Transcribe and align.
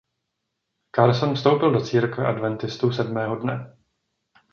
Carson 0.91 1.33
vstoupil 1.35 1.71
do 1.71 1.81
církve 1.85 2.27
Adventistů 2.27 2.91
sedmého 2.91 3.35
dne. 3.35 3.77